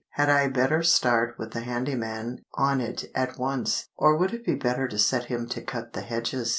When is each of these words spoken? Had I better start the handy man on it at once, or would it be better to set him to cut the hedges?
Had 0.13 0.29
I 0.29 0.47
better 0.47 0.81
start 0.81 1.35
the 1.37 1.59
handy 1.59 1.93
man 1.93 2.39
on 2.55 2.81
it 2.81 3.03
at 3.13 3.37
once, 3.37 3.87
or 3.95 4.17
would 4.17 4.33
it 4.33 4.43
be 4.43 4.55
better 4.55 4.87
to 4.87 4.97
set 4.97 5.25
him 5.25 5.45
to 5.49 5.61
cut 5.61 5.93
the 5.93 6.01
hedges? 6.01 6.49